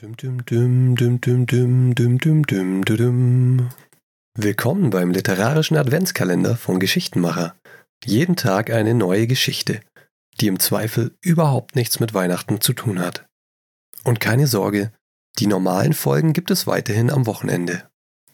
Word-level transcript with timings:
Dum, 0.00 0.16
dum, 0.16 0.42
dum, 0.46 0.96
dum, 0.96 1.20
dum, 1.20 1.44
dum, 1.44 1.94
dum, 1.94 2.42
dum, 2.46 2.46
dum, 2.46 2.84
dum. 2.86 3.68
Willkommen 4.34 4.88
beim 4.88 5.10
literarischen 5.10 5.76
Adventskalender 5.76 6.56
von 6.56 6.80
Geschichtenmacher. 6.80 7.54
Jeden 8.06 8.34
Tag 8.34 8.70
eine 8.70 8.94
neue 8.94 9.26
Geschichte, 9.26 9.82
die 10.40 10.46
im 10.46 10.58
Zweifel 10.58 11.14
überhaupt 11.20 11.76
nichts 11.76 12.00
mit 12.00 12.14
Weihnachten 12.14 12.62
zu 12.62 12.72
tun 12.72 12.98
hat. 12.98 13.26
Und 14.02 14.20
keine 14.20 14.46
Sorge, 14.46 14.90
die 15.38 15.46
normalen 15.46 15.92
Folgen 15.92 16.32
gibt 16.32 16.50
es 16.50 16.66
weiterhin 16.66 17.10
am 17.10 17.26
Wochenende. 17.26 17.86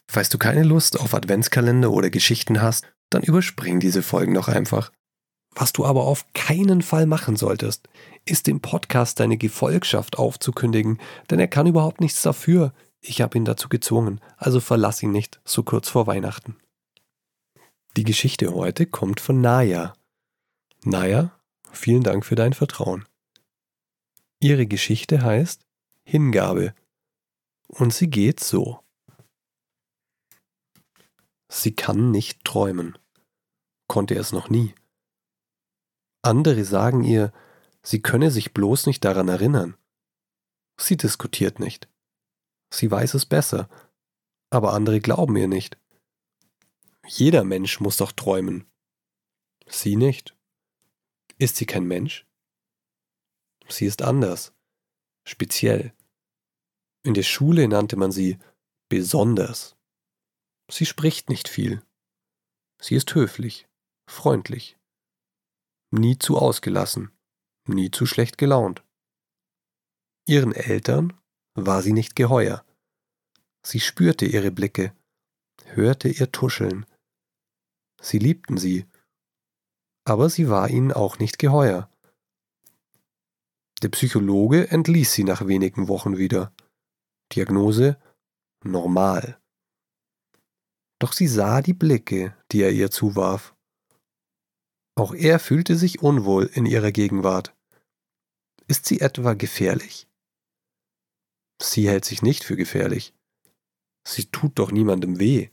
Falls 0.08 0.28
du 0.28 0.38
keine 0.38 0.62
Lust 0.62 1.00
auf 1.00 1.14
Adventskalender 1.14 1.90
oder 1.90 2.10
Geschichten 2.10 2.62
hast, 2.62 2.86
dann 3.10 3.24
überspring 3.24 3.80
diese 3.80 4.04
Folgen 4.04 4.34
doch 4.34 4.46
einfach. 4.46 4.92
Was 5.58 5.72
du 5.72 5.86
aber 5.86 6.04
auf 6.04 6.26
keinen 6.34 6.82
Fall 6.82 7.06
machen 7.06 7.34
solltest, 7.34 7.88
ist 8.26 8.46
dem 8.46 8.60
Podcast 8.60 9.20
deine 9.20 9.38
Gefolgschaft 9.38 10.18
aufzukündigen, 10.18 11.00
denn 11.30 11.40
er 11.40 11.48
kann 11.48 11.66
überhaupt 11.66 12.02
nichts 12.02 12.20
dafür. 12.20 12.74
Ich 13.00 13.22
habe 13.22 13.38
ihn 13.38 13.46
dazu 13.46 13.70
gezwungen, 13.70 14.20
also 14.36 14.60
verlass 14.60 15.02
ihn 15.02 15.12
nicht 15.12 15.40
so 15.46 15.62
kurz 15.62 15.88
vor 15.88 16.06
Weihnachten. 16.06 16.56
Die 17.96 18.04
Geschichte 18.04 18.52
heute 18.52 18.84
kommt 18.84 19.18
von 19.18 19.40
Naya. 19.40 19.94
Naya, 20.84 21.32
vielen 21.72 22.02
Dank 22.02 22.26
für 22.26 22.34
dein 22.34 22.52
Vertrauen. 22.52 23.06
Ihre 24.40 24.66
Geschichte 24.66 25.22
heißt 25.22 25.64
Hingabe 26.04 26.74
und 27.66 27.94
sie 27.94 28.10
geht 28.10 28.40
so. 28.40 28.80
Sie 31.48 31.74
kann 31.74 32.10
nicht 32.10 32.44
träumen. 32.44 32.98
Konnte 33.88 34.16
es 34.16 34.32
noch 34.32 34.50
nie. 34.50 34.74
Andere 36.26 36.64
sagen 36.64 37.04
ihr, 37.04 37.32
Sie 37.84 38.02
könne 38.02 38.32
sich 38.32 38.52
bloß 38.52 38.86
nicht 38.86 39.04
daran 39.04 39.28
erinnern. 39.28 39.76
Sie 40.76 40.96
diskutiert 40.96 41.60
nicht. 41.60 41.88
Sie 42.68 42.90
weiß 42.90 43.14
es 43.14 43.26
besser, 43.26 43.68
aber 44.50 44.72
andere 44.72 45.00
glauben 45.00 45.36
ihr 45.36 45.46
nicht. 45.46 45.78
Jeder 47.06 47.44
Mensch 47.44 47.78
muss 47.78 47.98
doch 47.98 48.10
träumen. 48.10 48.66
Sie 49.68 49.94
nicht. 49.94 50.36
Ist 51.38 51.54
sie 51.54 51.66
kein 51.66 51.84
Mensch? 51.84 52.26
Sie 53.68 53.86
ist 53.86 54.02
anders, 54.02 54.52
speziell. 55.22 55.94
In 57.04 57.14
der 57.14 57.22
Schule 57.22 57.68
nannte 57.68 57.94
man 57.94 58.10
sie 58.10 58.40
besonders. 58.88 59.76
Sie 60.68 60.86
spricht 60.86 61.28
nicht 61.28 61.46
viel. 61.46 61.84
Sie 62.80 62.96
ist 62.96 63.14
höflich, 63.14 63.68
freundlich, 64.08 64.76
nie 65.96 66.18
zu 66.18 66.38
ausgelassen 66.38 67.10
nie 67.68 67.90
zu 67.90 68.06
schlecht 68.06 68.38
gelaunt. 68.38 68.84
Ihren 70.26 70.52
Eltern 70.52 71.12
war 71.54 71.82
sie 71.82 71.92
nicht 71.92 72.16
geheuer. 72.16 72.64
Sie 73.62 73.80
spürte 73.80 74.26
ihre 74.26 74.50
Blicke, 74.50 74.94
hörte 75.64 76.08
ihr 76.08 76.30
Tuscheln. 76.30 76.86
Sie 78.00 78.18
liebten 78.18 78.56
sie, 78.56 78.86
aber 80.04 80.30
sie 80.30 80.48
war 80.48 80.68
ihnen 80.70 80.92
auch 80.92 81.18
nicht 81.18 81.38
geheuer. 81.38 81.90
Der 83.82 83.88
Psychologe 83.88 84.70
entließ 84.70 85.12
sie 85.12 85.24
nach 85.24 85.46
wenigen 85.46 85.88
Wochen 85.88 86.16
wieder. 86.16 86.54
Diagnose 87.34 88.00
normal. 88.62 89.40
Doch 90.98 91.12
sie 91.12 91.26
sah 91.26 91.60
die 91.60 91.74
Blicke, 91.74 92.36
die 92.52 92.62
er 92.62 92.72
ihr 92.72 92.90
zuwarf. 92.90 93.55
Auch 94.96 95.14
er 95.14 95.38
fühlte 95.38 95.76
sich 95.76 96.02
unwohl 96.02 96.46
in 96.46 96.64
ihrer 96.64 96.90
Gegenwart. 96.90 97.54
Ist 98.66 98.86
sie 98.86 99.00
etwa 99.00 99.34
gefährlich? 99.34 100.08
Sie 101.60 101.88
hält 101.88 102.04
sich 102.04 102.22
nicht 102.22 102.44
für 102.44 102.56
gefährlich. 102.56 103.14
Sie 104.06 104.26
tut 104.26 104.58
doch 104.58 104.72
niemandem 104.72 105.18
weh. 105.18 105.50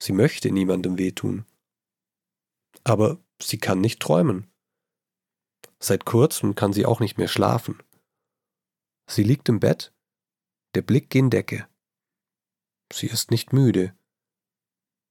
Sie 0.00 0.12
möchte 0.12 0.50
niemandem 0.50 0.96
wehtun. 0.96 1.44
Aber 2.84 3.18
sie 3.40 3.58
kann 3.58 3.80
nicht 3.80 4.00
träumen. 4.00 4.46
Seit 5.80 6.04
kurzem 6.04 6.54
kann 6.54 6.72
sie 6.72 6.86
auch 6.86 7.00
nicht 7.00 7.18
mehr 7.18 7.28
schlafen. 7.28 7.82
Sie 9.08 9.24
liegt 9.24 9.48
im 9.48 9.58
Bett, 9.58 9.92
der 10.74 10.82
Blick 10.82 11.10
gen 11.10 11.30
Decke. 11.30 11.68
Sie 12.92 13.06
ist 13.06 13.30
nicht 13.30 13.52
müde. 13.52 13.94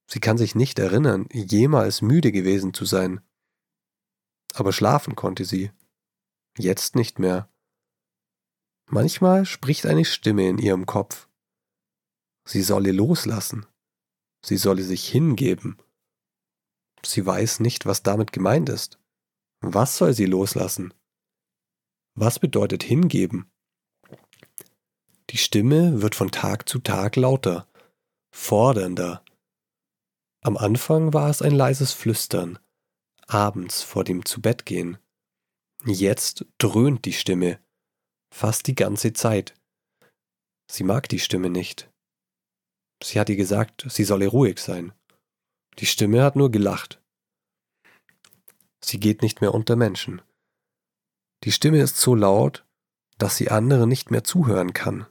Sie 0.10 0.20
kann 0.20 0.38
sich 0.38 0.56
nicht 0.56 0.80
erinnern, 0.80 1.28
jemals 1.32 2.02
müde 2.02 2.32
gewesen 2.32 2.74
zu 2.74 2.86
sein. 2.86 3.22
Aber 4.54 4.74
schlafen 4.74 5.16
konnte 5.16 5.46
sie 5.46 5.72
jetzt 6.58 6.96
nicht 6.96 7.20
mehr. 7.20 7.50
Manchmal 8.88 9.46
spricht 9.46 9.86
eine 9.86 10.06
Stimme 10.06 10.50
in 10.50 10.58
ihrem 10.58 10.86
Kopf. 10.86 11.30
Sie 12.46 12.62
solle 12.62 12.92
loslassen. 12.92 13.66
Sie 14.44 14.58
solle 14.58 14.84
sich 14.84 15.08
hingeben. 15.08 15.78
Sie 17.06 17.26
weiß 17.26 17.60
nicht, 17.62 17.86
was 17.86 18.04
damit 18.04 18.32
gemeint 18.32 18.70
ist. 18.70 19.00
Was 19.62 19.98
soll 19.98 20.14
sie 20.14 20.26
loslassen? 20.26 20.94
Was 22.16 22.40
bedeutet 22.40 22.84
hingeben? 22.84 23.50
Die 25.30 25.38
Stimme 25.38 26.02
wird 26.02 26.16
von 26.16 26.32
Tag 26.32 26.68
zu 26.68 26.80
Tag 26.80 27.16
lauter, 27.16 27.68
fordernder. 28.32 29.24
Am 30.42 30.58
Anfang 30.58 31.14
war 31.14 31.30
es 31.30 31.42
ein 31.42 31.54
leises 31.54 31.94
Flüstern, 31.94 32.60
abends 33.34 33.82
vor 33.82 34.04
dem 34.04 34.26
Zubettgehen. 34.26 34.98
Jetzt 35.86 36.46
dröhnt 36.58 37.06
die 37.06 37.14
Stimme, 37.14 37.60
fast 38.34 38.68
die 38.68 38.76
ganze 38.76 39.14
Zeit. 39.14 39.56
Sie 40.70 40.84
mag 40.84 41.10
die 41.10 41.20
Stimme 41.20 41.50
nicht. 41.50 41.90
Sie 43.04 43.20
hat 43.20 43.30
ihr 43.30 43.36
gesagt, 43.36 43.86
sie 43.90 44.04
solle 44.04 44.28
ruhig 44.28 44.60
sein. 44.60 44.94
Die 45.80 45.86
Stimme 45.86 46.24
hat 46.24 46.36
nur 46.36 46.52
gelacht. 46.52 47.02
Sie 48.84 49.00
geht 49.00 49.22
nicht 49.22 49.42
mehr 49.42 49.54
unter 49.54 49.76
Menschen. 49.76 50.22
Die 51.44 51.52
Stimme 51.52 51.82
ist 51.82 51.98
so 51.98 52.14
laut, 52.14 52.66
dass 53.18 53.38
sie 53.38 53.50
anderen 53.50 53.90
nicht 53.90 54.12
mehr 54.12 54.24
zuhören 54.24 54.74
kann. 54.74 55.08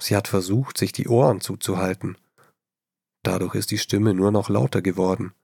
Sie 0.00 0.16
hat 0.16 0.28
versucht, 0.28 0.78
sich 0.78 0.92
die 0.92 1.08
Ohren 1.08 1.40
zuzuhalten. 1.40 2.18
Dadurch 3.24 3.54
ist 3.54 3.70
die 3.70 3.78
Stimme 3.78 4.14
nur 4.14 4.30
noch 4.30 4.48
lauter 4.48 4.82
geworden. 4.82 5.34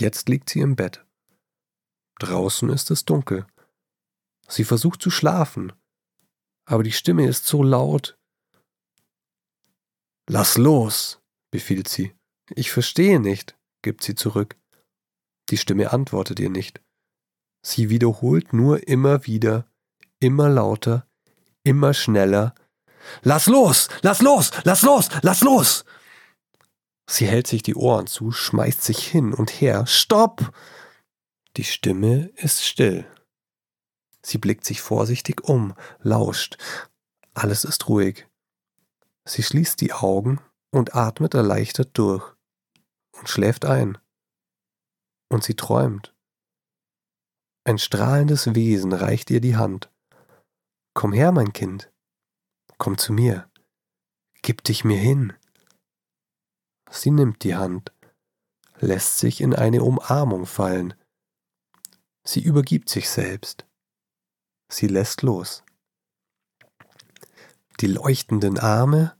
Jetzt 0.00 0.28
liegt 0.28 0.50
sie 0.50 0.60
im 0.60 0.76
Bett. 0.76 1.04
Draußen 2.18 2.68
ist 2.70 2.90
es 2.90 3.04
dunkel. 3.04 3.46
Sie 4.48 4.64
versucht 4.64 5.00
zu 5.00 5.10
schlafen, 5.10 5.72
aber 6.66 6.82
die 6.82 6.92
Stimme 6.92 7.26
ist 7.26 7.46
so 7.46 7.62
laut. 7.62 8.18
Lass 10.28 10.56
los, 10.56 11.20
befiehlt 11.50 11.88
sie. 11.88 12.14
Ich 12.54 12.70
verstehe 12.70 13.20
nicht, 13.20 13.56
gibt 13.82 14.02
sie 14.02 14.14
zurück. 14.14 14.56
Die 15.50 15.58
Stimme 15.58 15.92
antwortet 15.92 16.40
ihr 16.40 16.50
nicht. 16.50 16.80
Sie 17.62 17.90
wiederholt 17.90 18.52
nur 18.52 18.86
immer 18.88 19.26
wieder, 19.26 19.66
immer 20.20 20.48
lauter, 20.48 21.06
immer 21.62 21.94
schneller. 21.94 22.54
Lass 23.22 23.46
los, 23.46 23.88
lass 24.02 24.22
los, 24.22 24.50
lass 24.64 24.82
los, 24.82 25.08
lass 25.22 25.40
los! 25.42 25.84
Sie 27.06 27.26
hält 27.26 27.46
sich 27.46 27.62
die 27.62 27.74
Ohren 27.74 28.06
zu, 28.06 28.32
schmeißt 28.32 28.82
sich 28.82 29.06
hin 29.06 29.34
und 29.34 29.50
her. 29.60 29.86
Stopp! 29.86 30.52
Die 31.56 31.64
Stimme 31.64 32.30
ist 32.36 32.64
still. 32.64 33.06
Sie 34.24 34.38
blickt 34.38 34.64
sich 34.64 34.80
vorsichtig 34.80 35.44
um, 35.44 35.74
lauscht. 36.00 36.56
Alles 37.34 37.64
ist 37.64 37.88
ruhig. 37.88 38.26
Sie 39.26 39.42
schließt 39.42 39.80
die 39.80 39.92
Augen 39.92 40.40
und 40.70 40.94
atmet 40.94 41.34
erleichtert 41.34 41.90
durch 41.94 42.34
und 43.12 43.28
schläft 43.28 43.64
ein. 43.64 43.98
Und 45.28 45.44
sie 45.44 45.54
träumt. 45.54 46.14
Ein 47.64 47.78
strahlendes 47.78 48.54
Wesen 48.54 48.92
reicht 48.92 49.30
ihr 49.30 49.40
die 49.40 49.56
Hand. 49.56 49.90
Komm 50.94 51.12
her, 51.12 51.32
mein 51.32 51.52
Kind. 51.52 51.92
Komm 52.78 52.98
zu 52.98 53.12
mir. 53.12 53.50
Gib 54.42 54.64
dich 54.64 54.84
mir 54.84 54.98
hin. 54.98 55.32
Sie 56.90 57.10
nimmt 57.10 57.44
die 57.44 57.56
Hand, 57.56 57.92
lässt 58.78 59.18
sich 59.18 59.40
in 59.40 59.54
eine 59.54 59.82
Umarmung 59.82 60.46
fallen, 60.46 60.94
Sie 62.26 62.40
übergibt 62.40 62.88
sich 62.88 63.10
selbst. 63.10 63.66
Sie 64.72 64.86
lässt 64.86 65.20
los. 65.20 65.62
Die 67.80 67.86
leuchtenden 67.86 68.58
Arme 68.58 69.14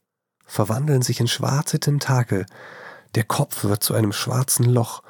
verwandeln 0.46 1.02
sich 1.02 1.20
in 1.20 1.28
schwarze 1.28 1.78
Tentakel, 1.78 2.46
der 3.14 3.24
Kopf 3.24 3.64
wird 3.64 3.82
zu 3.82 3.94
einem 3.94 4.12
schwarzen 4.12 4.64
Loch, 4.64 5.02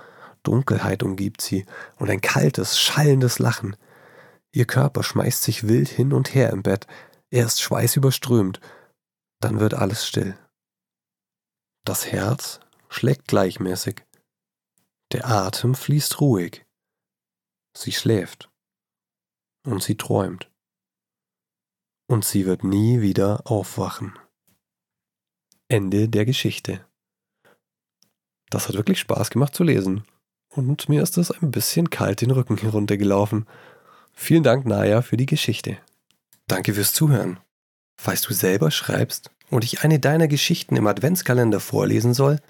Dunkelheit 0.43 1.03
umgibt 1.03 1.41
sie 1.41 1.65
und 1.97 2.11
ein 2.11 2.21
kaltes, 2.21 2.79
schallendes 2.79 3.39
Lachen. 3.39 3.77
Ihr 4.53 4.67
Körper 4.67 5.03
schmeißt 5.03 5.43
sich 5.43 5.69
wild 5.69 5.89
hin 5.89 6.13
und 6.13 6.35
her 6.35 6.51
im 6.51 6.63
Bett, 6.63 6.87
erst 7.31 7.63
schweißüberströmt, 7.63 8.61
dann 9.41 9.61
wird 9.61 9.75
alles 9.75 10.07
still. 10.07 10.37
Das 11.85 12.07
Herz 12.11 12.61
schlägt 12.89 13.29
gleichmäßig, 13.29 14.07
der 15.13 15.29
Atem 15.29 15.75
fließt 15.75 16.21
ruhig. 16.21 16.65
Sie 17.77 17.93
schläft 17.93 18.51
und 19.67 19.83
sie 19.83 19.97
träumt. 19.97 20.51
und 22.07 22.25
sie 22.25 22.47
wird 22.47 22.65
nie 22.65 23.01
wieder 23.01 23.43
aufwachen. 23.45 24.19
Ende 25.69 26.09
der 26.09 26.25
Geschichte. 26.25 26.87
Das 28.51 28.69
hat 28.69 28.77
wirklich 28.77 29.01
Spaß 29.01 29.31
gemacht 29.31 29.55
zu 29.55 29.65
lesen. 29.65 30.05
Und 30.49 30.89
mir 30.89 31.03
ist 31.03 31.19
es 31.19 31.31
ein 31.31 31.51
bisschen 31.51 31.91
kalt 31.91 32.21
den 32.21 32.31
Rücken 32.31 32.59
heruntergelaufen. 32.59 33.47
Vielen 34.13 34.43
Dank, 34.43 34.67
Naya, 34.67 35.03
für 35.03 35.17
die 35.17 35.27
Geschichte. 35.27 35.79
Danke 36.47 36.75
fürs 36.75 36.93
Zuhören. 36.93 37.41
Falls 37.97 38.21
du 38.21 38.35
selber 38.35 38.71
schreibst 38.71 39.31
und 39.51 39.65
ich 39.65 39.83
eine 39.83 39.99
deiner 39.99 40.29
Geschichten 40.29 40.77
im 40.77 40.87
Adventskalender 40.87 41.59
vorlesen 41.61 42.15
soll, 42.15 42.41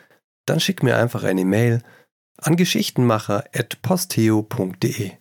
dann 0.46 0.60
schick 0.60 0.82
mir 0.82 0.96
einfach 0.96 1.24
eine 1.24 1.44
Mail 1.44 1.82
an 2.38 2.56
geschichtenmacher.posteo.de. 2.56 5.12